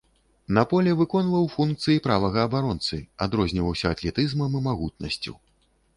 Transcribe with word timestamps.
На 0.57 0.61
поле 0.71 0.93
выконваў 1.01 1.45
функцыі 1.57 2.01
правага 2.07 2.45
абаронцы, 2.49 3.01
адрозніваўся 3.27 3.85
атлетызмам 3.97 4.51
і 4.61 4.65
магутнасцю. 4.69 5.37